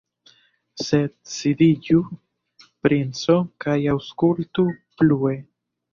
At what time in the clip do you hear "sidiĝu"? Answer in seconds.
1.33-2.01